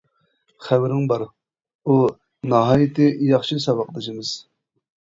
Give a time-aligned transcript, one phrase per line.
[0.67, 1.99] خەۋىرىڭ بار، ئۇ
[2.55, 4.35] ناھايىتى ياخشى ساۋاقدىشىمىز.